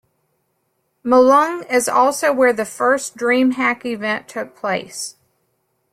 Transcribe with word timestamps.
Malung 1.05 1.61
is 1.71 1.87
also 1.87 2.33
where 2.33 2.51
the 2.53 2.65
first 2.65 3.15
DreamHack 3.17 3.85
event 3.85 4.27
took 4.27 4.55
place. 4.55 5.15